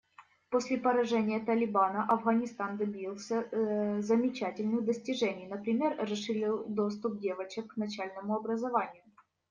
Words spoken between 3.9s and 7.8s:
замечательных достижений, например расширил доступ девочек к